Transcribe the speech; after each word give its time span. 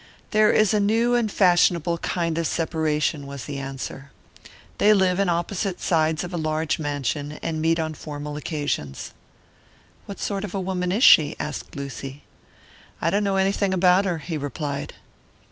"There 0.31 0.51
is 0.51 0.73
a 0.73 0.79
new 0.79 1.13
and 1.13 1.31
fashionable 1.31 1.99
kind 1.99 2.39
of 2.39 2.47
separation," 2.47 3.27
was 3.27 3.45
the 3.45 3.59
answer. 3.59 4.09
"They 4.79 4.95
live 4.95 5.19
in 5.19 5.29
opposite 5.29 5.79
sides 5.79 6.23
of 6.23 6.33
a 6.33 6.37
large 6.37 6.79
mansion, 6.79 7.33
and 7.43 7.61
meet 7.61 7.77
on 7.77 7.93
formal 7.93 8.35
occasions." 8.35 9.13
"What 10.07 10.19
sort 10.19 10.43
of 10.43 10.55
a 10.55 10.59
woman 10.59 10.91
is 10.91 11.03
she?" 11.03 11.35
asked 11.39 11.75
Lucy, 11.75 12.23
"I 12.99 13.11
don't 13.11 13.23
know 13.23 13.35
anything 13.37 13.75
about 13.75 14.05
her," 14.05 14.17
he 14.17 14.39
replied. 14.39 14.95